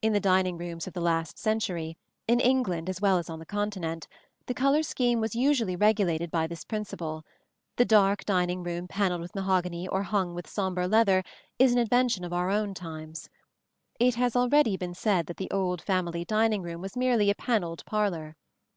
[0.00, 3.44] In the dining rooms of the last century, in England as well as on the
[3.44, 4.06] Continent,
[4.46, 7.24] the color scheme was usually regulated by this principle:
[7.74, 11.24] the dark dining room panelled with mahogany or hung with sombre leather
[11.58, 13.28] is an invention of our own times.
[13.98, 17.84] It has already been said that the old family dining room was merely a panelled
[17.86, 18.36] parlor.